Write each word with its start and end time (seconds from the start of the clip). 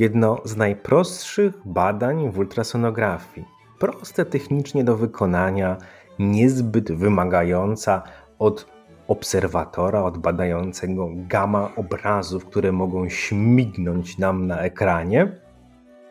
jedno 0.00 0.38
z 0.44 0.56
najprostszych 0.56 1.54
badań 1.64 2.30
w 2.32 2.38
ultrasonografii. 2.38 3.46
Proste 3.78 4.24
technicznie 4.24 4.84
do 4.84 4.96
wykonania, 4.96 5.76
niezbyt 6.18 6.92
wymagająca 6.92 8.02
od 8.38 8.66
obserwatora, 9.08 10.02
od 10.02 10.18
badającego 10.18 11.08
gama 11.14 11.70
obrazów, 11.76 12.46
które 12.46 12.72
mogą 12.72 13.08
śmignąć 13.08 14.18
nam 14.18 14.46
na 14.46 14.60
ekranie. 14.60 15.40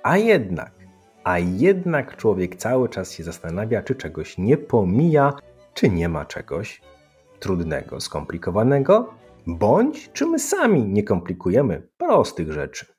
A 0.03 0.17
jednak, 0.17 0.71
a 1.23 1.39
jednak 1.39 2.17
człowiek 2.17 2.55
cały 2.55 2.89
czas 2.89 3.11
się 3.11 3.23
zastanawia, 3.23 3.81
czy 3.81 3.95
czegoś 3.95 4.37
nie 4.37 4.57
pomija, 4.57 5.33
czy 5.73 5.89
nie 5.89 6.09
ma 6.09 6.25
czegoś 6.25 6.81
trudnego, 7.39 8.01
skomplikowanego, 8.01 9.13
bądź 9.47 10.09
czy 10.13 10.25
my 10.25 10.39
sami 10.39 10.83
nie 10.83 11.03
komplikujemy 11.03 11.87
prostych 11.97 12.51
rzeczy. 12.51 12.98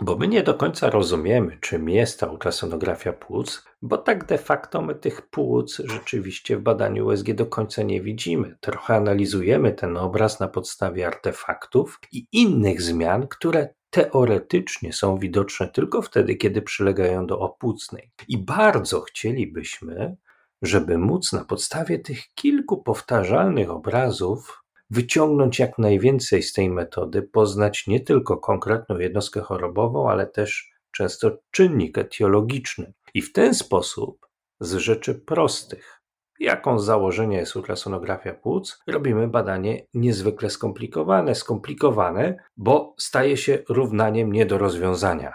Bo 0.00 0.16
my 0.16 0.28
nie 0.28 0.42
do 0.42 0.54
końca 0.54 0.90
rozumiemy, 0.90 1.58
czym 1.60 1.88
jest 1.88 2.20
ta 2.20 2.26
ultrasonografia 2.26 3.12
płuc, 3.12 3.64
bo 3.82 3.98
tak 3.98 4.24
de 4.24 4.38
facto 4.38 4.82
my 4.82 4.94
tych 4.94 5.22
płuc 5.22 5.82
rzeczywiście 5.84 6.56
w 6.56 6.62
badaniu 6.62 7.06
USG 7.06 7.32
do 7.32 7.46
końca 7.46 7.82
nie 7.82 8.02
widzimy. 8.02 8.56
Trochę 8.60 8.94
analizujemy 8.94 9.72
ten 9.72 9.96
obraz 9.96 10.40
na 10.40 10.48
podstawie 10.48 11.06
artefaktów 11.06 12.00
i 12.12 12.26
innych 12.32 12.82
zmian, 12.82 13.28
które 13.28 13.74
teoretycznie 13.90 14.92
są 14.92 15.18
widoczne 15.18 15.68
tylko 15.68 16.02
wtedy, 16.02 16.34
kiedy 16.34 16.62
przylegają 16.62 17.26
do 17.26 17.38
opłucnej. 17.38 18.10
I 18.28 18.38
bardzo 18.38 19.00
chcielibyśmy, 19.00 20.16
żeby 20.62 20.98
móc 20.98 21.32
na 21.32 21.44
podstawie 21.44 21.98
tych 21.98 22.34
kilku 22.34 22.82
powtarzalnych 22.82 23.70
obrazów 23.70 24.63
wyciągnąć 24.94 25.58
jak 25.58 25.78
najwięcej 25.78 26.42
z 26.42 26.52
tej 26.52 26.70
metody, 26.70 27.22
poznać 27.22 27.86
nie 27.86 28.00
tylko 28.00 28.36
konkretną 28.36 28.98
jednostkę 28.98 29.40
chorobową, 29.40 30.10
ale 30.10 30.26
też 30.26 30.70
często 30.90 31.38
czynnik 31.50 31.98
etiologiczny. 31.98 32.92
I 33.14 33.22
w 33.22 33.32
ten 33.32 33.54
sposób 33.54 34.26
z 34.60 34.74
rzeczy 34.74 35.14
prostych, 35.14 36.02
jaką 36.40 36.78
z 36.78 36.84
założenia 36.84 37.40
jest 37.40 37.56
ultrasonografia 37.56 38.34
płuc, 38.34 38.82
robimy 38.86 39.28
badanie 39.28 39.86
niezwykle 39.94 40.50
skomplikowane, 40.50 41.34
skomplikowane, 41.34 42.36
bo 42.56 42.94
staje 42.98 43.36
się 43.36 43.58
równaniem 43.68 44.32
nie 44.32 44.46
do 44.46 44.58
rozwiązania. 44.58 45.32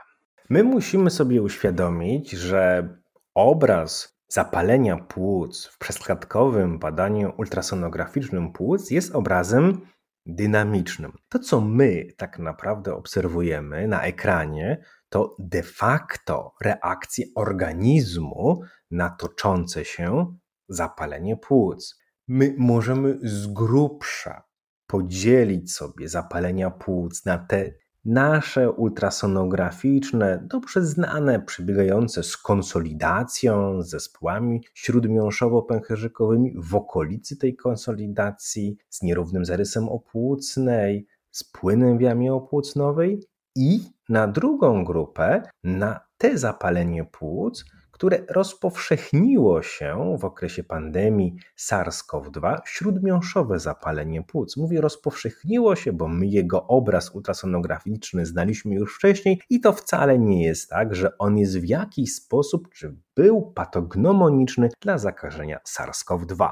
My 0.50 0.64
musimy 0.64 1.10
sobie 1.10 1.42
uświadomić, 1.42 2.32
że 2.32 2.90
obraz 3.34 4.19
zapalenia 4.30 4.98
płuc 4.98 5.66
w 5.66 5.78
przeskładkowym 5.78 6.80
badaniu 6.80 7.34
ultrasonograficznym 7.38 8.52
płuc 8.52 8.92
jest 8.92 9.16
obrazem 9.16 9.82
dynamicznym. 10.26 11.12
To, 11.30 11.40
co 11.40 11.62
my 11.62 12.06
tak 12.18 12.40
naprawdę 12.40 12.96
obserwujemy 12.96 13.88
na 13.88 14.02
ekranie, 14.02 14.84
to 15.10 15.36
de 15.40 15.64
facto 15.64 16.54
reakcje 16.62 17.26
organizmu 17.36 18.62
na 18.92 19.10
toczące 19.10 19.86
się 19.86 20.36
zapalenie 20.70 21.38
płuc. 21.38 22.00
My 22.28 22.56
możemy 22.58 23.20
z 23.24 23.48
grubsza 23.48 24.44
podzielić 24.88 25.74
sobie 25.74 26.10
zapalenia 26.10 26.72
płuc 26.72 27.26
na 27.26 27.38
te 27.38 27.72
nasze 28.06 28.72
ultrasonograficzne, 28.72 30.48
dobrze 30.48 30.86
znane, 30.86 31.40
przebiegające 31.40 32.24
z 32.24 32.38
konsolidacją, 32.38 33.82
z 33.82 33.90
zespołami 33.90 34.62
śródmiąższowo-pęcherzykowymi 34.74 36.52
w 36.56 36.76
okolicy 36.76 37.38
tej 37.38 37.56
konsolidacji, 37.56 38.78
z 38.90 39.02
nierównym 39.02 39.46
zarysem 39.46 39.90
opłucnej, 39.90 41.08
z 41.32 41.44
płynem 41.44 41.98
w 41.98 42.02
jamie 42.02 42.34
opłucnowej 42.34 43.24
i 43.56 43.80
na 44.10 44.28
drugą 44.28 44.84
grupę, 44.84 45.44
na 45.64 46.00
te 46.18 46.38
zapalenie 46.38 47.06
płuc, 47.06 47.66
które 48.00 48.20
rozpowszechniło 48.30 49.62
się 49.62 50.18
w 50.20 50.26
okresie 50.26 50.64
pandemii 50.64 51.36
SARS-CoV-2, 51.58 52.58
śródmiąższowe 52.66 53.60
zapalenie 53.60 54.24
płuc. 54.24 54.58
Mówię 54.58 54.82
rozpowszechniło 54.82 55.76
się, 55.76 55.94
bo 55.94 56.08
my 56.08 56.28
jego 56.28 56.68
obraz 56.68 57.16
ultrasonograficzny 57.16 58.26
znaliśmy 58.26 58.76
już 58.76 58.96
wcześniej 58.96 59.42
i 59.50 59.62
to 59.62 59.74
wcale 59.74 60.20
nie 60.20 60.46
jest 60.46 60.70
tak, 60.70 60.96
że 60.96 61.18
on 61.18 61.38
jest 61.38 61.60
w 61.60 61.66
jakiś 61.66 62.16
sposób, 62.16 62.70
czy 62.74 62.96
był 63.16 63.52
patognomoniczny 63.52 64.70
dla 64.82 64.98
zakażenia 64.98 65.60
SARS-CoV-2. 65.68 66.50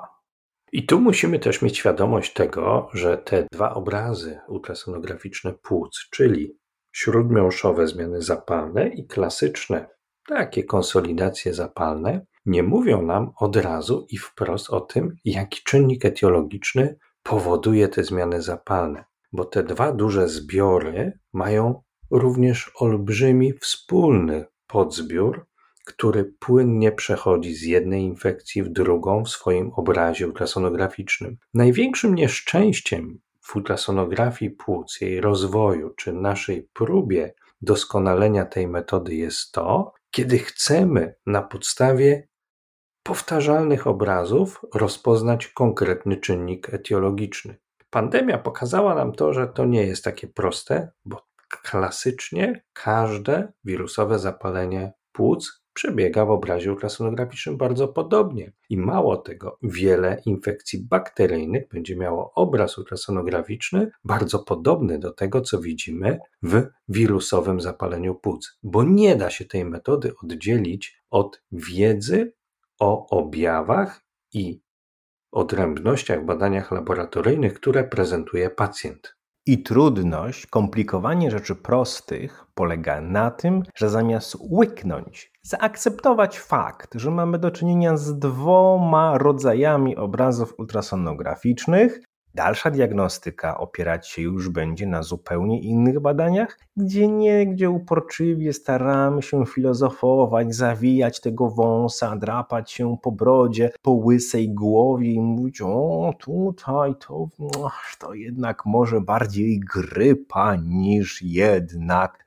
I 0.71 0.85
tu 0.85 1.01
musimy 1.01 1.39
też 1.39 1.61
mieć 1.61 1.77
świadomość 1.77 2.33
tego, 2.33 2.89
że 2.93 3.17
te 3.17 3.47
dwa 3.51 3.73
obrazy 3.73 4.39
ultrasonograficzne 4.47 5.53
płuc, 5.53 6.07
czyli 6.11 6.57
śródmiąższowe 6.91 7.87
zmiany 7.87 8.21
zapalne 8.21 8.87
i 8.87 9.07
klasyczne 9.07 9.96
takie 10.27 10.63
konsolidacje 10.63 11.53
zapalne 11.53 12.25
nie 12.45 12.63
mówią 12.63 13.01
nam 13.01 13.31
od 13.39 13.55
razu 13.55 14.05
i 14.09 14.17
wprost 14.17 14.69
o 14.69 14.81
tym, 14.81 15.15
jaki 15.25 15.63
czynnik 15.63 16.05
etiologiczny 16.05 16.97
powoduje 17.23 17.88
te 17.88 18.03
zmiany 18.03 18.41
zapalne, 18.41 19.05
bo 19.33 19.45
te 19.45 19.63
dwa 19.63 19.91
duże 19.91 20.29
zbiory 20.29 21.19
mają 21.33 21.81
również 22.11 22.71
olbrzymi 22.75 23.53
wspólny 23.53 24.45
podzbiór, 24.67 25.45
który 25.85 26.33
płynnie 26.39 26.91
przechodzi 26.91 27.53
z 27.53 27.61
jednej 27.61 28.03
infekcji 28.03 28.63
w 28.63 28.69
drugą 28.69 29.25
w 29.25 29.29
swoim 29.29 29.71
obrazie 29.73 30.27
ultrasonograficznym. 30.27 31.38
Największym 31.53 32.15
nieszczęściem 32.15 33.19
w 33.41 33.55
ultrasonografii 33.55 34.51
płuc, 34.51 35.01
jej 35.01 35.21
rozwoju 35.21 35.89
czy 35.89 36.13
naszej 36.13 36.69
próbie 36.73 37.33
doskonalenia 37.61 38.45
tej 38.45 38.67
metody 38.67 39.15
jest 39.15 39.51
to, 39.51 39.94
kiedy 40.17 40.39
chcemy 40.39 41.16
na 41.25 41.41
podstawie 41.41 42.28
powtarzalnych 43.03 43.88
obrazów 43.88 44.61
rozpoznać 44.73 45.47
konkretny 45.47 46.17
czynnik 46.17 46.73
etiologiczny. 46.73 47.57
Pandemia 47.89 48.38
pokazała 48.38 48.95
nam 48.95 49.13
to, 49.13 49.33
że 49.33 49.47
to 49.47 49.66
nie 49.66 49.83
jest 49.83 50.03
takie 50.03 50.27
proste, 50.27 50.91
bo 51.06 51.27
klasycznie 51.50 52.63
każde 52.73 53.53
wirusowe 53.63 54.19
zapalenie 54.19 54.94
płuc 55.11 55.63
przebiega 55.77 56.25
w 56.25 56.31
obrazie 56.31 56.71
ultrasonograficznym 56.71 57.57
bardzo 57.57 57.88
podobnie. 57.88 58.51
I 58.69 58.77
mało 58.77 59.17
tego, 59.17 59.57
wiele 59.63 60.21
infekcji 60.25 60.88
bakteryjnych 60.89 61.67
będzie 61.67 61.95
miało 61.95 62.33
obraz 62.33 62.77
ultrasonograficzny 62.77 63.91
bardzo 64.03 64.39
podobny 64.39 64.99
do 64.99 65.11
tego, 65.11 65.41
co 65.41 65.61
widzimy 65.61 66.19
w 66.43 66.63
wirusowym 66.89 67.61
zapaleniu 67.61 68.15
płuc, 68.15 68.59
bo 68.63 68.83
nie 68.83 69.15
da 69.15 69.29
się 69.29 69.45
tej 69.45 69.65
metody 69.65 70.13
oddzielić 70.23 71.01
od 71.09 71.43
wiedzy 71.51 72.33
o 72.79 73.09
objawach 73.09 74.01
i 74.33 74.61
odrębnościach 75.31 76.21
w 76.21 76.25
badaniach 76.25 76.71
laboratoryjnych, 76.71 77.53
które 77.53 77.83
prezentuje 77.83 78.49
pacjent. 78.49 79.17
I 79.45 79.63
trudność, 79.63 80.47
komplikowanie 80.47 81.31
rzeczy 81.31 81.55
prostych 81.55 82.45
polega 82.56 83.01
na 83.01 83.31
tym, 83.31 83.63
że 83.75 83.89
zamiast 83.89 84.35
łyknąć, 84.39 85.31
zaakceptować 85.47 86.39
fakt, 86.39 86.95
że 86.95 87.11
mamy 87.11 87.39
do 87.39 87.51
czynienia 87.51 87.97
z 87.97 88.19
dwoma 88.19 89.17
rodzajami 89.17 89.97
obrazów 89.97 90.53
ultrasonograficznych, 90.59 91.99
Dalsza 92.38 92.72
diagnostyka 92.72 93.57
opierać 93.57 94.07
się 94.07 94.22
już 94.22 94.50
będzie 94.50 94.88
na 94.88 95.04
zupełnie 95.04 95.62
innych 95.62 96.00
badaniach, 96.00 96.60
gdzie 96.78 97.07
nie, 97.07 97.48
gdzie 97.48 97.69
uporczywie 97.69 98.54
staramy 98.54 99.22
się 99.22 99.45
filozofować, 99.45 100.56
zawijać 100.56 101.22
tego 101.22 101.50
wąsa, 101.50 102.16
drapać 102.16 102.72
się 102.72 102.98
po 103.01 103.12
brodzie, 103.12 103.72
po 103.81 103.92
łysej 103.92 104.50
głowie 104.50 105.13
i 105.13 105.22
mówić, 105.22 105.62
o 105.62 106.13
tutaj 106.19 106.95
to, 107.07 107.28
to 108.00 108.13
jednak 108.13 108.66
może 108.66 109.01
bardziej 109.01 109.60
grypa 109.60 110.56
niż 110.56 111.22
jednak, 111.22 112.25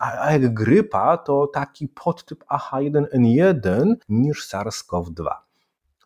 a, 0.00 0.16
a 0.20 0.32
jak 0.32 0.54
grypa 0.54 1.16
to 1.16 1.46
taki 1.46 1.88
podtyp 1.88 2.44
AH1N1 2.44 3.94
niż 4.08 4.48
SARS-CoV-2. 4.48 5.43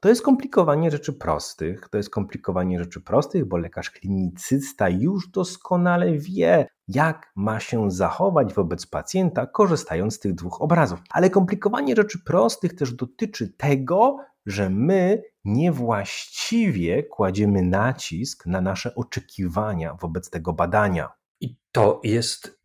To 0.00 0.08
jest 0.08 0.22
komplikowanie 0.22 0.90
rzeczy 0.90 1.12
prostych. 1.12 1.88
To 1.88 1.96
jest 1.96 2.10
komplikowanie 2.10 2.78
rzeczy 2.78 3.00
prostych, 3.00 3.44
bo 3.44 3.56
lekarz 3.56 3.90
klinicysta 3.90 4.88
już 4.88 5.28
doskonale 5.28 6.12
wie, 6.12 6.68
jak 6.88 7.32
ma 7.36 7.60
się 7.60 7.90
zachować 7.90 8.54
wobec 8.54 8.86
pacjenta, 8.86 9.46
korzystając 9.46 10.14
z 10.14 10.18
tych 10.18 10.34
dwóch 10.34 10.62
obrazów. 10.62 11.00
Ale 11.10 11.30
komplikowanie 11.30 11.96
rzeczy 11.96 12.18
prostych 12.24 12.74
też 12.74 12.92
dotyczy 12.92 13.48
tego, 13.48 14.16
że 14.46 14.70
my 14.70 15.22
niewłaściwie 15.44 17.02
kładziemy 17.02 17.62
nacisk 17.62 18.46
na 18.46 18.60
nasze 18.60 18.94
oczekiwania 18.94 19.94
wobec 19.94 20.30
tego 20.30 20.52
badania. 20.52 21.12
I 21.40 21.56
to 21.72 22.00
jest 22.04 22.58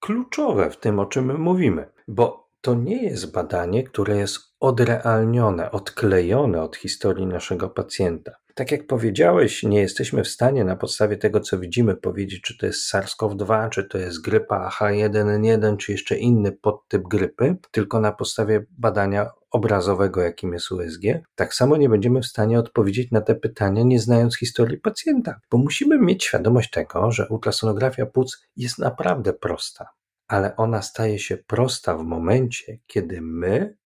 kluczowe 0.00 0.70
w 0.70 0.76
tym, 0.76 0.98
o 0.98 1.06
czym 1.06 1.40
mówimy, 1.40 1.90
bo 2.08 2.47
to 2.60 2.74
nie 2.74 3.02
jest 3.02 3.32
badanie, 3.32 3.84
które 3.84 4.16
jest 4.16 4.38
odrealnione, 4.60 5.70
odklejone 5.70 6.62
od 6.62 6.76
historii 6.76 7.26
naszego 7.26 7.68
pacjenta. 7.68 8.32
Tak 8.54 8.72
jak 8.72 8.86
powiedziałeś, 8.86 9.62
nie 9.62 9.80
jesteśmy 9.80 10.24
w 10.24 10.28
stanie 10.28 10.64
na 10.64 10.76
podstawie 10.76 11.16
tego, 11.16 11.40
co 11.40 11.58
widzimy, 11.58 11.96
powiedzieć, 11.96 12.40
czy 12.40 12.58
to 12.58 12.66
jest 12.66 12.94
SARS-CoV-2, 12.94 13.68
czy 13.68 13.84
to 13.84 13.98
jest 13.98 14.22
grypa 14.22 14.70
H1N1, 14.70 15.76
czy 15.76 15.92
jeszcze 15.92 16.16
inny 16.16 16.52
podtyp 16.52 17.02
grypy, 17.02 17.56
tylko 17.70 18.00
na 18.00 18.12
podstawie 18.12 18.66
badania 18.70 19.30
obrazowego, 19.50 20.20
jakim 20.22 20.52
jest 20.52 20.72
USG. 20.72 21.02
Tak 21.34 21.54
samo 21.54 21.76
nie 21.76 21.88
będziemy 21.88 22.20
w 22.20 22.26
stanie 22.26 22.58
odpowiedzieć 22.58 23.10
na 23.10 23.20
te 23.20 23.34
pytania, 23.34 23.82
nie 23.82 24.00
znając 24.00 24.38
historii 24.38 24.78
pacjenta, 24.78 25.40
bo 25.50 25.58
musimy 25.58 25.98
mieć 25.98 26.24
świadomość 26.24 26.70
tego, 26.70 27.12
że 27.12 27.28
ultrasonografia 27.28 28.06
płuc 28.06 28.46
jest 28.56 28.78
naprawdę 28.78 29.32
prosta, 29.32 29.86
ale 30.28 30.56
ona 30.56 30.82
staje 30.82 31.18
się 31.18 31.36
prosta 31.36 31.96
w 31.96 32.04
momencie, 32.04 32.78
kiedy 32.86 33.20
my 33.20 33.76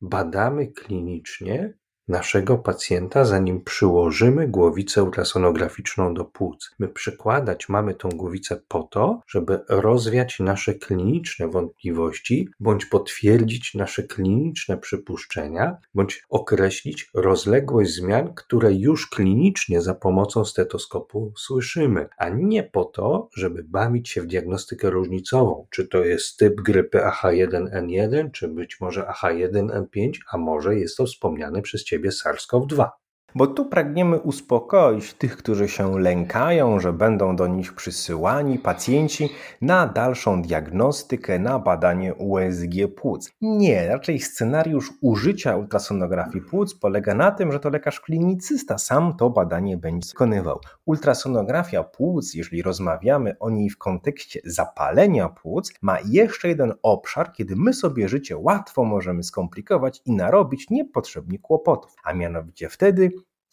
badamy 0.00 0.66
klinicznie 0.66 1.74
naszego 2.08 2.58
pacjenta, 2.58 3.24
zanim 3.24 3.64
przyłożymy 3.64 4.48
głowicę 4.48 5.02
ultrasonograficzną 5.02 6.14
do 6.14 6.24
płuc. 6.24 6.70
My 6.78 6.88
przykładać 6.88 7.68
mamy 7.68 7.94
tą 7.94 8.08
głowicę 8.08 8.60
po 8.68 8.82
to, 8.82 9.20
żeby 9.26 9.60
rozwiać 9.68 10.40
nasze 10.40 10.74
kliniczne 10.74 11.48
wątpliwości, 11.48 12.48
bądź 12.60 12.86
potwierdzić 12.86 13.74
nasze 13.74 14.02
kliniczne 14.02 14.78
przypuszczenia, 14.78 15.76
bądź 15.94 16.24
określić 16.28 17.10
rozległość 17.14 17.94
zmian, 17.94 18.34
które 18.34 18.74
już 18.74 19.10
klinicznie 19.10 19.82
za 19.82 19.94
pomocą 19.94 20.44
stetoskopu 20.44 21.32
słyszymy, 21.36 22.08
a 22.18 22.28
nie 22.28 22.62
po 22.62 22.84
to, 22.84 23.28
żeby 23.36 23.64
bawić 23.64 24.08
się 24.08 24.22
w 24.22 24.26
diagnostykę 24.26 24.90
różnicową. 24.90 25.66
Czy 25.70 25.88
to 25.88 26.04
jest 26.04 26.36
typ 26.36 26.60
grypy 26.60 26.98
AH1N1, 26.98 28.30
czy 28.30 28.48
być 28.48 28.80
może 28.80 29.02
AH1N5, 29.02 30.10
a 30.32 30.38
może 30.38 30.76
jest 30.76 30.96
to 30.96 31.06
wspomniany 31.06 31.62
przez 31.62 31.84
Ciebie 31.92 32.10
SARS-CoV-2. 32.10 33.01
Bo 33.34 33.46
tu 33.46 33.64
pragniemy 33.64 34.20
uspokoić 34.20 35.14
tych, 35.14 35.36
którzy 35.36 35.68
się 35.68 35.98
lękają, 35.98 36.80
że 36.80 36.92
będą 36.92 37.36
do 37.36 37.46
nich 37.46 37.72
przysyłani 37.72 38.58
pacjenci 38.58 39.28
na 39.60 39.86
dalszą 39.86 40.42
diagnostykę, 40.42 41.38
na 41.38 41.58
badanie 41.58 42.14
USG 42.14 42.74
płuc. 42.96 43.32
Nie, 43.40 43.88
raczej 43.88 44.20
scenariusz 44.20 44.90
użycia 45.00 45.56
ultrasonografii 45.56 46.44
płuc 46.44 46.74
polega 46.74 47.14
na 47.14 47.30
tym, 47.30 47.52
że 47.52 47.60
to 47.60 47.70
lekarz 47.70 48.00
klinicysta 48.00 48.78
sam 48.78 49.16
to 49.16 49.30
badanie 49.30 49.76
będzie 49.76 50.08
wykonywał. 50.08 50.60
Ultrasonografia 50.84 51.82
płuc, 51.82 52.34
jeżeli 52.34 52.62
rozmawiamy 52.62 53.38
o 53.40 53.50
niej 53.50 53.70
w 53.70 53.78
kontekście 53.78 54.40
zapalenia 54.44 55.28
płuc, 55.28 55.72
ma 55.82 55.98
jeszcze 56.04 56.48
jeden 56.48 56.72
obszar, 56.82 57.32
kiedy 57.32 57.56
my 57.56 57.74
sobie 57.74 58.08
życie 58.08 58.36
łatwo 58.36 58.84
możemy 58.84 59.22
skomplikować 59.22 60.02
i 60.06 60.12
narobić 60.12 60.70
niepotrzebnie 60.70 61.38
kłopotów, 61.38 61.94
a 62.04 62.12
mianowicie 62.12 62.68
wtedy, 62.68 63.10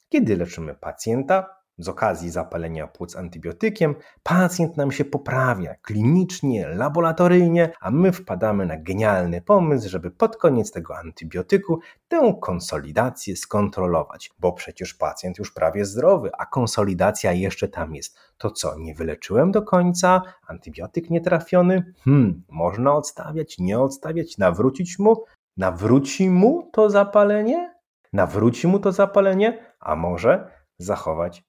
kiedy 0.10 0.38
leczymy 0.38 0.76
pacjenta 0.76 1.60
z 1.80 1.90
okazji 1.90 2.30
zapalenia 2.30 2.88
płuc 2.88 3.16
antybiotykiem, 3.16 3.96
pacjent 4.24 4.78
nam 4.78 4.92
się 4.92 5.06
poprawia 5.06 5.76
klinicznie, 5.76 6.68
laboratoryjnie, 6.68 7.72
a 7.82 7.92
my 7.92 8.12
wpadamy 8.12 8.66
na 8.66 8.78
genialny 8.78 9.42
pomysł, 9.42 9.90
żeby 9.90 10.12
pod 10.12 10.38
koniec 10.38 10.72
tego 10.72 10.98
antybiotyku 10.98 11.80
tę 12.08 12.34
konsolidację 12.42 13.36
skontrolować, 13.36 14.32
bo 14.40 14.54
przecież 14.54 14.94
pacjent 14.94 15.38
już 15.38 15.52
prawie 15.52 15.86
zdrowy, 15.86 16.30
a 16.38 16.46
konsolidacja 16.46 17.32
jeszcze 17.32 17.68
tam 17.68 17.96
jest. 17.96 18.18
To 18.38 18.52
co, 18.52 18.80
nie 18.80 18.96
wyleczyłem 18.96 19.52
do 19.52 19.62
końca? 19.62 20.22
Antybiotyk 20.48 21.10
nietrafiony? 21.10 21.94
Hmm, 22.06 22.44
można 22.50 22.94
odstawiać, 22.94 23.60
nie 23.60 23.80
odstawiać, 23.80 24.38
nawrócić 24.38 25.00
mu? 25.00 25.24
Nawróci 25.58 26.30
mu 26.30 26.70
to 26.74 26.90
zapalenie? 26.90 27.74
Nawróci 28.14 28.68
mu 28.68 28.80
to 28.80 28.92
zapalenie? 28.92 29.69
A 29.80 29.96
może 29.96 30.52
zachować 30.78 31.44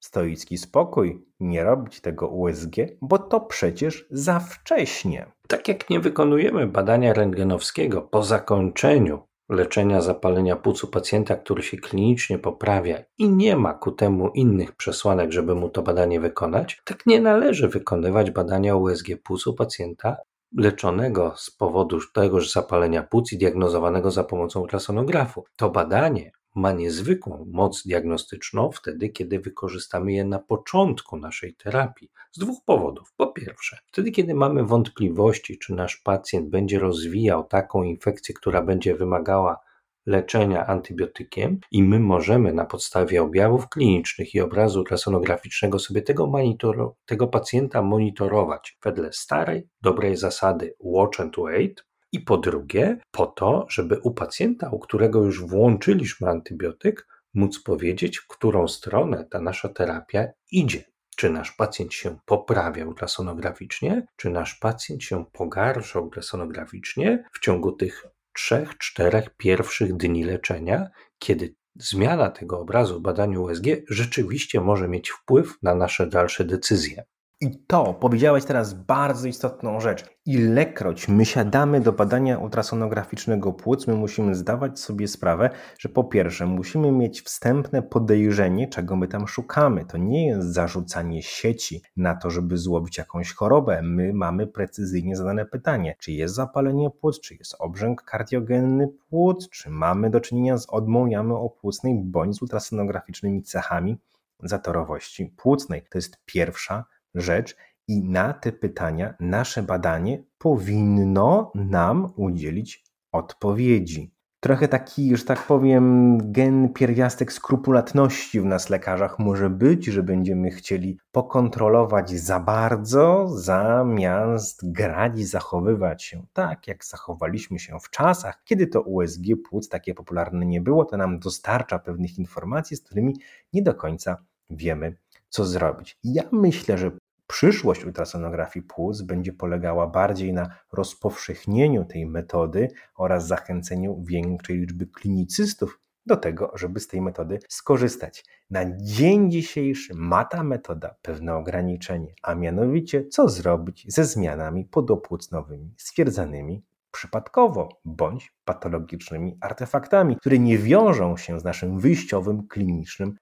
stoicki 0.00 0.58
spokój, 0.58 1.26
nie 1.40 1.64
robić 1.64 2.00
tego 2.00 2.28
USG, 2.28 2.76
bo 3.02 3.18
to 3.18 3.40
przecież 3.40 4.06
za 4.10 4.40
wcześnie. 4.40 5.26
Tak 5.48 5.68
jak 5.68 5.90
nie 5.90 6.00
wykonujemy 6.00 6.66
badania 6.66 7.12
rentgenowskiego 7.12 8.02
po 8.02 8.22
zakończeniu 8.22 9.22
leczenia 9.48 10.00
zapalenia 10.00 10.56
płucu 10.56 10.88
pacjenta, 10.88 11.36
który 11.36 11.62
się 11.62 11.76
klinicznie 11.76 12.38
poprawia 12.38 12.98
i 13.18 13.28
nie 13.28 13.56
ma 13.56 13.74
ku 13.74 13.92
temu 13.92 14.28
innych 14.28 14.76
przesłanek, 14.76 15.32
żeby 15.32 15.54
mu 15.54 15.68
to 15.68 15.82
badanie 15.82 16.20
wykonać, 16.20 16.82
tak 16.84 17.06
nie 17.06 17.20
należy 17.20 17.68
wykonywać 17.68 18.30
badania 18.30 18.76
USG 18.76 19.06
płucu 19.24 19.54
pacjenta 19.54 20.16
leczonego 20.56 21.34
z 21.36 21.50
powodu 21.50 21.98
tegoż 22.14 22.52
zapalenia 22.52 23.02
płuc 23.02 23.32
i 23.32 23.38
diagnozowanego 23.38 24.10
za 24.10 24.24
pomocą 24.24 24.60
ultrasonografu. 24.60 25.44
To 25.56 25.70
badanie 25.70 26.32
ma 26.54 26.72
niezwykłą 26.72 27.46
moc 27.48 27.82
diagnostyczną 27.82 28.70
wtedy, 28.72 29.08
kiedy 29.08 29.40
wykorzystamy 29.40 30.12
je 30.12 30.24
na 30.24 30.38
początku 30.38 31.16
naszej 31.16 31.54
terapii. 31.54 32.10
Z 32.32 32.38
dwóch 32.38 32.64
powodów. 32.64 33.12
Po 33.16 33.26
pierwsze, 33.26 33.78
wtedy, 33.86 34.10
kiedy 34.10 34.34
mamy 34.34 34.64
wątpliwości, 34.64 35.58
czy 35.58 35.74
nasz 35.74 35.96
pacjent 35.96 36.48
będzie 36.48 36.78
rozwijał 36.78 37.44
taką 37.44 37.82
infekcję, 37.82 38.34
która 38.34 38.62
będzie 38.62 38.94
wymagała 38.94 39.58
leczenia 40.06 40.66
antybiotykiem 40.66 41.60
i 41.70 41.82
my 41.82 42.00
możemy 42.00 42.52
na 42.52 42.64
podstawie 42.64 43.22
objawów 43.22 43.68
klinicznych 43.68 44.34
i 44.34 44.40
obrazu 44.40 44.78
ultrasonograficznego 44.78 45.78
sobie 45.78 46.02
tego, 46.02 46.26
monitor, 46.26 46.92
tego 47.06 47.26
pacjenta 47.26 47.82
monitorować 47.82 48.78
wedle 48.84 49.12
starej, 49.12 49.68
dobrej 49.82 50.16
zasady 50.16 50.74
watch 50.80 51.20
and 51.20 51.36
wait, 51.38 51.84
i 52.12 52.20
po 52.20 52.38
drugie, 52.38 52.98
po 53.10 53.26
to, 53.26 53.66
żeby 53.68 53.98
u 53.98 54.10
pacjenta, 54.10 54.70
u 54.70 54.78
którego 54.78 55.24
już 55.24 55.44
włączyliśmy 55.44 56.28
antybiotyk, 56.28 57.06
móc 57.34 57.62
powiedzieć, 57.62 58.18
w 58.18 58.26
którą 58.26 58.68
stronę 58.68 59.26
ta 59.30 59.40
nasza 59.40 59.68
terapia 59.68 60.28
idzie. 60.50 60.84
Czy 61.16 61.30
nasz 61.30 61.52
pacjent 61.52 61.94
się 61.94 62.18
poprawia 62.24 62.86
ultrasonograficznie, 62.86 64.06
czy 64.16 64.30
nasz 64.30 64.54
pacjent 64.54 65.02
się 65.02 65.24
pogarsza 65.32 66.00
ultrasonograficznie 66.00 67.24
w 67.32 67.40
ciągu 67.40 67.72
tych 67.72 68.06
trzech, 68.32 68.78
czterech 68.78 69.30
pierwszych 69.36 69.96
dni 69.96 70.24
leczenia, 70.24 70.90
kiedy 71.18 71.54
zmiana 71.76 72.30
tego 72.30 72.60
obrazu 72.60 72.98
w 72.98 73.02
badaniu 73.02 73.42
USG 73.42 73.66
rzeczywiście 73.88 74.60
może 74.60 74.88
mieć 74.88 75.10
wpływ 75.10 75.58
na 75.62 75.74
nasze 75.74 76.06
dalsze 76.06 76.44
decyzje. 76.44 77.04
I 77.42 77.58
to 77.66 77.94
powiedziałeś 77.94 78.44
teraz 78.44 78.74
bardzo 78.74 79.28
istotną 79.28 79.80
rzecz. 79.80 80.04
Ilekroć 80.26 81.08
my 81.08 81.24
siadamy 81.24 81.80
do 81.80 81.92
badania 81.92 82.38
ultrasonograficznego 82.38 83.52
płuc, 83.52 83.86
my 83.86 83.94
musimy 83.94 84.34
zdawać 84.34 84.80
sobie 84.80 85.08
sprawę, 85.08 85.50
że 85.78 85.88
po 85.88 86.04
pierwsze 86.04 86.46
musimy 86.46 86.92
mieć 86.92 87.22
wstępne 87.22 87.82
podejrzenie, 87.82 88.68
czego 88.68 88.96
my 88.96 89.08
tam 89.08 89.28
szukamy. 89.28 89.84
To 89.84 89.98
nie 89.98 90.26
jest 90.26 90.52
zarzucanie 90.52 91.22
sieci 91.22 91.82
na 91.96 92.14
to, 92.14 92.30
żeby 92.30 92.58
złowić 92.58 92.98
jakąś 92.98 93.32
chorobę. 93.32 93.82
My 93.82 94.12
mamy 94.12 94.46
precyzyjnie 94.46 95.16
zadane 95.16 95.46
pytanie, 95.46 95.96
czy 95.98 96.12
jest 96.12 96.34
zapalenie 96.34 96.90
płuc, 96.90 97.20
czy 97.20 97.34
jest 97.34 97.56
obrzęk 97.58 98.02
kardiogenny 98.02 98.88
płuc, 99.10 99.48
czy 99.50 99.70
mamy 99.70 100.10
do 100.10 100.20
czynienia 100.20 100.58
z 100.58 100.66
odmą 100.68 101.06
jamy 101.06 101.36
opłucnej 101.36 101.94
bądź 102.04 102.36
z 102.36 102.42
ultrasonograficznymi 102.42 103.42
cechami 103.42 103.96
zatorowości 104.42 105.26
płucnej. 105.26 105.82
To 105.90 105.98
jest 105.98 106.24
pierwsza 106.24 106.84
rzecz 107.14 107.56
i 107.88 108.04
na 108.04 108.32
te 108.32 108.52
pytania 108.52 109.14
nasze 109.20 109.62
badanie 109.62 110.22
powinno 110.38 111.52
nam 111.54 112.12
udzielić 112.16 112.84
odpowiedzi. 113.12 114.12
Trochę 114.44 114.68
taki, 114.68 115.16
że 115.16 115.24
tak 115.24 115.46
powiem, 115.46 116.18
gen 116.32 116.72
pierwiastek 116.72 117.32
skrupulatności 117.32 118.40
w 118.40 118.44
nas 118.44 118.70
lekarzach 118.70 119.18
może 119.18 119.50
być, 119.50 119.86
że 119.86 120.02
będziemy 120.02 120.50
chcieli 120.50 120.98
pokontrolować 121.12 122.10
za 122.10 122.40
bardzo, 122.40 123.28
zamiast 123.28 124.72
grać 124.72 125.18
i 125.18 125.24
zachowywać 125.24 126.04
się 126.04 126.26
tak, 126.32 126.68
jak 126.68 126.84
zachowaliśmy 126.84 127.58
się 127.58 127.80
w 127.80 127.90
czasach, 127.90 128.42
kiedy 128.44 128.66
to 128.66 128.80
USG 128.80 129.22
płuc 129.48 129.68
takie 129.68 129.94
popularne 129.94 130.46
nie 130.46 130.60
było, 130.60 130.84
to 130.84 130.96
nam 130.96 131.18
dostarcza 131.18 131.78
pewnych 131.78 132.18
informacji, 132.18 132.76
z 132.76 132.80
którymi 132.80 133.16
nie 133.52 133.62
do 133.62 133.74
końca 133.74 134.16
wiemy, 134.50 134.96
co 135.32 135.44
zrobić. 135.44 135.98
Ja 136.04 136.22
myślę, 136.32 136.78
że 136.78 136.90
Przyszłość 137.26 137.84
ultrasonografii 137.84 138.66
płuc 138.66 139.02
będzie 139.02 139.32
polegała 139.32 139.86
bardziej 139.86 140.32
na 140.32 140.56
rozpowszechnieniu 140.72 141.84
tej 141.84 142.06
metody 142.06 142.68
oraz 142.96 143.26
zachęceniu 143.26 144.04
większej 144.04 144.58
liczby 144.58 144.86
klinicystów 144.86 145.80
do 146.06 146.16
tego, 146.16 146.52
żeby 146.54 146.80
z 146.80 146.88
tej 146.88 147.00
metody 147.00 147.38
skorzystać. 147.48 148.24
Na 148.50 148.76
dzień 148.76 149.30
dzisiejszy 149.30 149.94
ma 149.94 150.24
ta 150.24 150.42
metoda 150.42 150.94
pewne 151.02 151.34
ograniczenie, 151.34 152.14
a 152.22 152.34
mianowicie 152.34 153.08
co 153.08 153.28
zrobić 153.28 153.84
ze 153.88 154.04
zmianami 154.04 154.64
podopłucnowymi 154.64 155.74
stwierdzanymi 155.78 156.64
przypadkowo 156.90 157.68
bądź 157.84 158.32
patologicznymi 158.44 159.38
artefaktami, 159.40 160.16
które 160.16 160.38
nie 160.38 160.58
wiążą 160.58 161.16
się 161.16 161.40
z 161.40 161.44
naszym 161.44 161.78
wyjściowym 161.78 162.48
klinicznym 162.48 163.16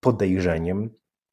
podejrzeniem, 0.00 0.90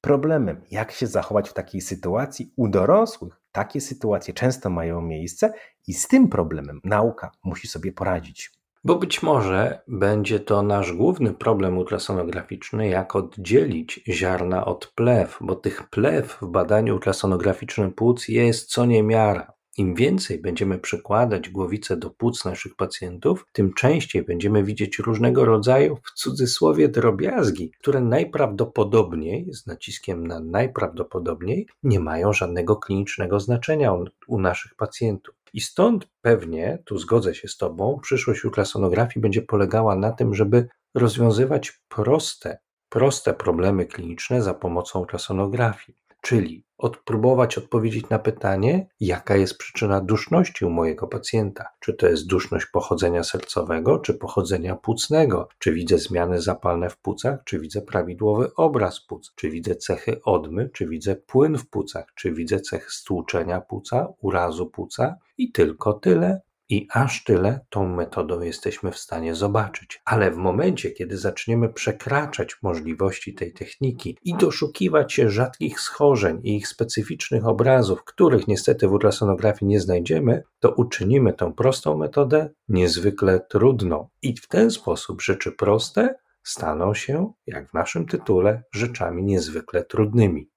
problemem. 0.07 0.61
Jak 0.71 0.91
się 0.91 1.07
zachować 1.07 1.49
w 1.49 1.53
takiej 1.53 1.81
sytuacji? 1.81 2.51
U 2.55 2.67
dorosłych 2.67 3.41
takie 3.51 3.81
sytuacje 3.81 4.33
często 4.33 4.69
mają 4.69 5.01
miejsce 5.01 5.53
i 5.87 5.93
z 5.93 6.07
tym 6.07 6.27
problemem 6.27 6.81
nauka 6.83 7.31
musi 7.43 7.67
sobie 7.67 7.91
poradzić. 7.91 8.51
Bo 8.83 8.95
być 8.95 9.23
może 9.23 9.81
będzie 9.87 10.39
to 10.39 10.61
nasz 10.61 10.93
główny 10.93 11.33
problem 11.33 11.77
ultrasonograficzny, 11.77 12.87
jak 12.87 13.15
oddzielić 13.15 13.99
ziarna 14.07 14.65
od 14.65 14.87
plew, 14.95 15.37
bo 15.41 15.55
tych 15.55 15.89
plew 15.89 16.37
w 16.41 16.47
badaniu 16.47 16.93
ultrasonograficznym 16.93 17.91
płuc 17.91 18.27
jest 18.27 18.69
co 18.69 18.85
niemiara. 18.85 19.56
Im 19.77 19.95
więcej 19.95 20.39
będziemy 20.39 20.79
przykładać 20.79 21.49
głowicę 21.49 21.97
do 21.97 22.09
płuc 22.09 22.45
naszych 22.45 22.75
pacjentów, 22.75 23.45
tym 23.51 23.73
częściej 23.73 24.23
będziemy 24.23 24.63
widzieć 24.63 24.99
różnego 24.99 25.45
rodzaju, 25.45 25.97
w 26.03 26.11
cudzysłowie, 26.11 26.89
drobiazgi, 26.89 27.71
które 27.79 28.01
najprawdopodobniej, 28.01 29.53
z 29.53 29.67
naciskiem 29.67 30.27
na 30.27 30.39
najprawdopodobniej, 30.39 31.67
nie 31.83 31.99
mają 31.99 32.33
żadnego 32.33 32.75
klinicznego 32.75 33.39
znaczenia 33.39 33.93
u, 34.27 34.39
naszych 34.39 34.75
pacjentów. 34.75 35.35
I 35.53 35.61
stąd 35.61 36.07
pewnie, 36.21 36.83
tu 36.85 36.97
zgodzę 36.97 37.35
się 37.35 37.47
z 37.47 37.57
Tobą, 37.57 37.99
przyszłość 38.03 38.45
ultrasonografii 38.45 39.21
będzie 39.21 39.41
polegała 39.41 39.95
na 39.95 40.11
tym, 40.11 40.35
żeby 40.35 40.67
rozwiązywać 40.95 41.81
proste, 41.89 42.57
proste 42.89 43.33
problemy 43.33 43.85
kliniczne 43.85 44.41
za 44.41 44.53
pomocą 44.53 44.99
ultrasonografii. 44.99 46.06
Czyli 46.27 46.63
odpróbować 46.77 47.57
odpowiedzieć 47.57 48.09
na 48.09 48.19
pytanie, 48.19 48.87
jaka 48.99 49.35
jest 49.35 49.57
przyczyna 49.57 50.01
duszności 50.01 50.65
u 50.65 50.69
mojego 50.69 51.07
pacjenta. 51.07 51.65
Czy 51.79 51.93
to 51.93 52.07
jest 52.07 52.27
duszność 52.27 52.65
pochodzenia 52.65 53.23
sercowego, 53.23 53.99
czy 53.99 54.13
pochodzenia 54.13 54.75
płucnego? 54.75 55.47
Czy 55.59 55.73
widzę 55.73 55.97
zmiany 55.97 56.41
zapalne 56.41 56.89
w 56.89 56.97
płucach, 56.97 57.39
czy 57.45 57.59
widzę 57.59 57.81
prawidłowy 57.81 58.51
obraz 58.55 58.99
płuc? 58.99 59.33
Czy 59.35 59.49
widzę 59.49 59.75
cechy 59.75 60.21
odmy, 60.23 60.69
czy 60.73 60.87
widzę 60.87 61.15
płyn 61.15 61.57
w 61.57 61.69
płucach? 61.69 62.05
Czy 62.15 62.31
widzę 62.31 62.59
cechy 62.59 62.91
stłuczenia 62.91 63.61
płuca, 63.61 64.07
urazu 64.21 64.65
płuca? 64.65 65.15
I 65.37 65.51
tylko 65.51 65.93
tyle. 65.93 66.41
I 66.69 66.87
aż 66.93 67.23
tyle 67.23 67.59
tą 67.69 67.87
metodą 67.87 68.41
jesteśmy 68.41 68.91
w 68.91 68.97
stanie 68.97 69.35
zobaczyć. 69.35 70.01
Ale 70.05 70.31
w 70.31 70.37
momencie, 70.37 70.91
kiedy 70.91 71.17
zaczniemy 71.17 71.69
przekraczać 71.69 72.57
możliwości 72.61 73.33
tej 73.33 73.53
techniki 73.53 74.17
i 74.23 74.35
doszukiwać 74.35 75.13
się 75.13 75.29
rzadkich 75.29 75.79
schorzeń 75.79 76.39
i 76.43 76.55
ich 76.55 76.67
specyficznych 76.67 77.47
obrazów, 77.47 78.03
których 78.03 78.47
niestety 78.47 78.87
w 78.87 78.91
ultrasonografii 78.91 79.69
nie 79.69 79.79
znajdziemy, 79.79 80.43
to 80.59 80.71
uczynimy 80.71 81.33
tą 81.33 81.53
prostą 81.53 81.97
metodę 81.97 82.49
niezwykle 82.69 83.39
trudną. 83.39 84.07
I 84.21 84.37
w 84.37 84.47
ten 84.47 84.71
sposób 84.71 85.21
rzeczy 85.21 85.51
proste 85.51 86.15
staną 86.43 86.93
się, 86.93 87.31
jak 87.47 87.69
w 87.69 87.73
naszym 87.73 88.05
tytule, 88.05 88.63
rzeczami 88.71 89.23
niezwykle 89.23 89.83
trudnymi. 89.83 90.49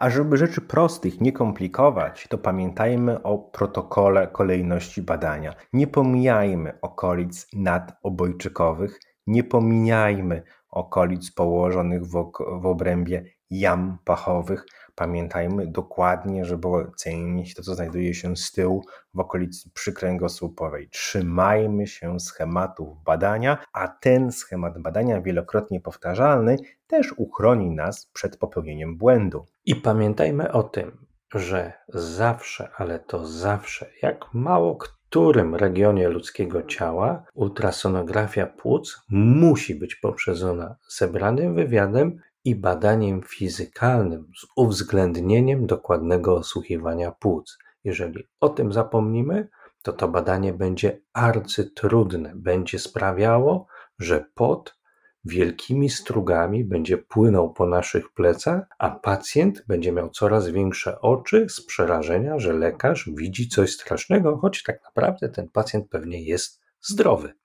A 0.00 0.10
żeby 0.10 0.36
rzeczy 0.36 0.60
prostych 0.60 1.20
nie 1.20 1.32
komplikować, 1.32 2.26
to 2.28 2.38
pamiętajmy 2.38 3.22
o 3.22 3.38
protokole 3.38 4.28
kolejności 4.28 5.02
badania. 5.02 5.54
Nie 5.72 5.86
pomijajmy 5.86 6.78
okolic 6.80 7.46
nadobojczykowych, 7.52 9.00
nie 9.26 9.44
pomijajmy 9.44 10.42
okolic 10.70 11.30
położonych 11.30 12.04
w, 12.04 12.32
w 12.62 12.66
obrębie 12.66 13.24
jam 13.50 13.98
pachowych. 14.04 14.66
Pamiętajmy 15.00 15.66
dokładnie, 15.66 16.44
żeby 16.44 16.68
ocenić 16.68 17.54
to, 17.54 17.62
co 17.62 17.74
znajduje 17.74 18.14
się 18.14 18.36
z 18.36 18.52
tyłu 18.52 18.84
w 19.14 19.20
okolicy 19.20 19.70
przykręgosłupowej. 19.70 20.88
Trzymajmy 20.88 21.86
się 21.86 22.20
schematów 22.20 23.02
badania, 23.04 23.58
a 23.72 23.88
ten 23.88 24.32
schemat 24.32 24.78
badania 24.78 25.20
wielokrotnie 25.20 25.80
powtarzalny 25.80 26.56
też 26.86 27.14
uchroni 27.16 27.70
nas 27.70 28.06
przed 28.06 28.36
popełnieniem 28.36 28.96
błędu. 28.96 29.46
I 29.64 29.76
pamiętajmy 29.76 30.52
o 30.52 30.62
tym, 30.62 31.06
że 31.34 31.72
zawsze, 31.88 32.68
ale 32.76 32.98
to 32.98 33.26
zawsze, 33.26 33.90
jak 34.02 34.34
mało 34.34 34.76
którym 35.10 35.54
regionie 35.54 36.08
ludzkiego 36.08 36.62
ciała 36.62 37.24
ultrasonografia 37.34 38.46
płuc 38.46 39.00
musi 39.10 39.74
być 39.74 39.94
poprzedzona 39.94 40.76
zebranym 40.88 41.54
wywiadem 41.54 42.20
i 42.44 42.56
badaniem 42.56 43.22
fizykalnym 43.22 44.32
z 44.40 44.46
uwzględnieniem 44.56 45.66
dokładnego 45.66 46.36
osłuchiwania 46.36 47.12
płuc. 47.12 47.58
Jeżeli 47.84 48.28
o 48.40 48.48
tym 48.48 48.72
zapomnimy, 48.72 49.48
to 49.82 49.92
to 49.92 50.08
badanie 50.08 50.52
będzie 50.52 51.00
arcytrudne, 51.12 52.32
będzie 52.34 52.78
sprawiało, 52.78 53.66
że 53.98 54.24
pot 54.34 54.80
wielkimi 55.24 55.90
strugami 55.90 56.64
będzie 56.64 56.98
płynął 56.98 57.52
po 57.52 57.66
naszych 57.66 58.12
plecach, 58.12 58.62
a 58.78 58.90
pacjent 58.90 59.64
będzie 59.68 59.92
miał 59.92 60.10
coraz 60.10 60.48
większe 60.48 61.00
oczy 61.00 61.46
z 61.48 61.66
przerażenia, 61.66 62.38
że 62.38 62.52
lekarz 62.52 63.10
widzi 63.16 63.48
coś 63.48 63.72
strasznego, 63.72 64.36
choć 64.36 64.62
tak 64.62 64.82
naprawdę 64.84 65.28
ten 65.28 65.48
pacjent 65.48 65.88
pewnie 65.88 66.24
jest 66.24 66.60
zdrowy. 66.80 67.39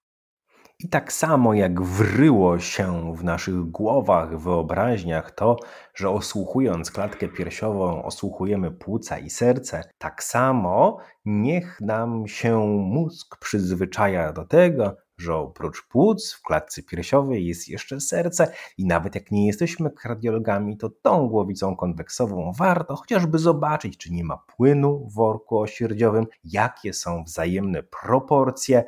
I 0.79 0.89
tak 0.89 1.13
samo 1.13 1.53
jak 1.53 1.81
wryło 1.81 2.59
się 2.59 3.15
w 3.15 3.23
naszych 3.23 3.63
głowach, 3.71 4.39
wyobraźniach 4.39 5.31
to, 5.31 5.57
że 5.93 6.09
osłuchując 6.09 6.91
klatkę 6.91 7.27
piersiową 7.27 8.03
osłuchujemy 8.03 8.71
płuca 8.71 9.17
i 9.19 9.29
serce, 9.29 9.81
tak 9.97 10.23
samo 10.23 10.97
niech 11.25 11.81
nam 11.81 12.27
się 12.27 12.59
mózg 12.67 13.37
przyzwyczaja 13.39 14.33
do 14.33 14.45
tego, 14.45 14.95
że 15.17 15.35
oprócz 15.35 15.87
płuc 15.87 16.33
w 16.33 16.41
klatce 16.41 16.83
piersiowej 16.83 17.45
jest 17.45 17.69
jeszcze 17.69 18.01
serce 18.01 18.51
i 18.77 18.85
nawet 18.85 19.15
jak 19.15 19.31
nie 19.31 19.47
jesteśmy 19.47 19.91
kardiologami, 19.91 20.77
to 20.77 20.89
tą 20.89 21.27
głowicą 21.27 21.75
konweksową 21.75 22.51
warto 22.57 22.95
chociażby 22.95 23.39
zobaczyć, 23.39 23.97
czy 23.97 24.13
nie 24.13 24.23
ma 24.23 24.37
płynu 24.37 25.07
w 25.09 25.13
worku 25.13 25.59
osierdziowym, 25.59 26.25
jakie 26.43 26.93
są 26.93 27.23
wzajemne 27.23 27.83
proporcje 27.83 28.83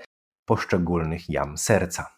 poszczególnych 0.47 1.29
jam 1.29 1.57
serca. 1.57 2.17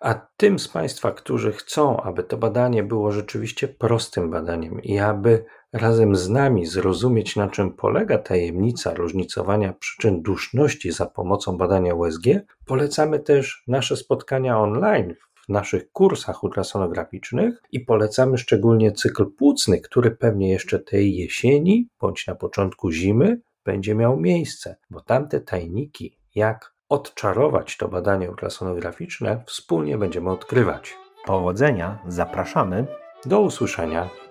A 0.00 0.14
tym 0.36 0.58
z 0.58 0.68
Państwa, 0.68 1.12
którzy 1.12 1.52
chcą, 1.52 2.00
aby 2.00 2.24
to 2.24 2.36
badanie 2.36 2.82
było 2.82 3.12
rzeczywiście 3.12 3.68
prostym 3.68 4.30
badaniem 4.30 4.82
i 4.82 4.98
aby 4.98 5.44
razem 5.72 6.16
z 6.16 6.28
nami 6.28 6.66
zrozumieć, 6.66 7.36
na 7.36 7.48
czym 7.48 7.72
polega 7.72 8.18
tajemnica 8.18 8.94
różnicowania 8.94 9.72
przyczyn 9.72 10.22
duszności 10.22 10.92
za 10.92 11.06
pomocą 11.06 11.56
badania 11.56 11.94
USG, 11.94 12.24
polecamy 12.66 13.20
też 13.20 13.62
nasze 13.68 13.96
spotkania 13.96 14.58
online 14.58 15.14
w 15.34 15.48
naszych 15.48 15.92
kursach 15.92 16.44
ultrasonograficznych 16.44 17.62
i 17.72 17.80
polecamy 17.80 18.38
szczególnie 18.38 18.92
cykl 18.92 19.26
płucny, 19.26 19.80
który 19.80 20.10
pewnie 20.10 20.50
jeszcze 20.50 20.78
tej 20.78 21.16
jesieni 21.16 21.88
bądź 22.00 22.26
na 22.26 22.34
początku 22.34 22.90
zimy 22.90 23.40
będzie 23.64 23.94
miał 23.94 24.20
miejsce, 24.20 24.76
bo 24.90 25.00
tamte 25.00 25.40
tajniki, 25.40 26.18
jak 26.34 26.73
odczarować 26.88 27.76
to 27.76 27.88
badanie 27.88 28.30
ultrasonograficzne, 28.30 29.44
wspólnie 29.46 29.98
będziemy 29.98 30.30
odkrywać. 30.30 30.96
Powodzenia, 31.24 31.98
zapraszamy. 32.06 32.86
Do 33.24 33.40
usłyszenia. 33.40 34.23